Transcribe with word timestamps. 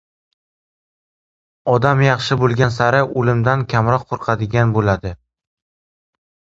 Odam 1.73 2.01
yaxshi 2.07 2.39
bo‘lgan 2.41 2.75
sari 2.79 3.03
o‘limdan 3.23 3.69
kamroq 3.77 4.09
qo‘rqadigan 4.11 4.75
bo‘ladi. 4.81 5.17